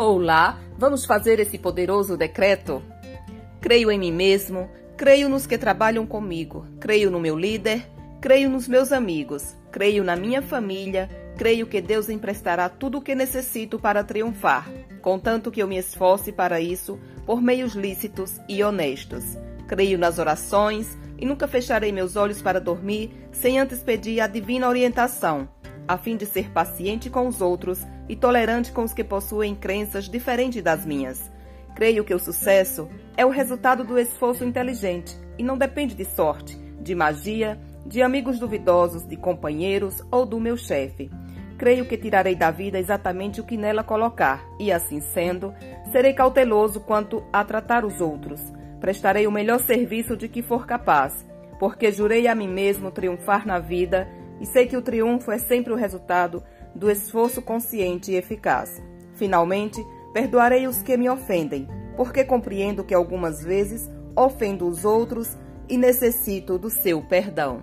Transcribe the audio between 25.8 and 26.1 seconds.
a